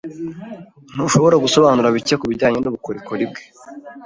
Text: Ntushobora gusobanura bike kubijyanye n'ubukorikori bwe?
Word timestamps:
Ntushobora 0.93 1.35
gusobanura 1.43 1.93
bike 1.95 2.15
kubijyanye 2.21 2.57
n'ubukorikori 2.59 3.23
bwe? 3.29 3.41